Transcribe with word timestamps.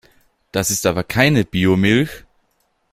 Das 0.51 0.71
ist 0.71 0.87
aber 0.87 1.03
keine 1.03 1.45
Biomilch! 1.45 2.25